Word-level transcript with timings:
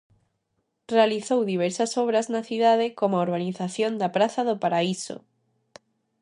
Realizou 0.93 1.39
diversas 1.53 1.91
obras 2.03 2.25
na 2.33 2.41
cidade 2.49 2.85
como 2.99 3.13
a 3.15 3.23
urbanización 3.27 3.91
da 4.01 4.09
praza 4.15 4.41
do 4.49 4.55
Paraíso. 4.63 5.15